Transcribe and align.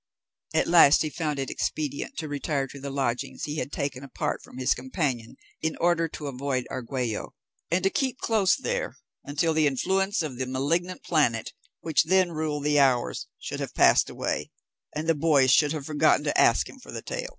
At 0.55 0.67
last 0.67 1.03
he 1.03 1.11
found 1.11 1.37
it 1.37 1.51
expedient 1.51 2.17
to 2.17 2.27
retire 2.27 2.65
to 2.65 2.79
the 2.79 2.89
lodgings 2.89 3.43
he 3.43 3.57
had 3.57 3.71
taken 3.71 4.03
apart 4.03 4.41
from 4.41 4.57
his 4.57 4.73
companion 4.73 5.35
in 5.61 5.75
order 5.75 6.07
to 6.07 6.25
avoid 6.25 6.65
Argüello, 6.71 7.33
and 7.69 7.83
to 7.83 7.91
keep 7.91 8.17
close 8.17 8.55
there 8.55 8.97
until 9.25 9.53
the 9.53 9.67
influence 9.67 10.23
of 10.23 10.39
the 10.39 10.47
malignant 10.47 11.03
planet 11.03 11.53
which 11.81 12.05
then 12.05 12.31
ruled 12.31 12.63
the 12.63 12.79
hours 12.79 13.27
should 13.37 13.59
have 13.59 13.75
passed 13.75 14.09
away, 14.09 14.49
and 14.95 15.07
the 15.07 15.13
boys 15.13 15.51
should 15.51 15.71
have 15.71 15.85
forgotten 15.85 16.23
to 16.23 16.35
ask 16.35 16.67
him 16.67 16.79
for 16.79 16.91
the 16.91 17.03
tail. 17.03 17.29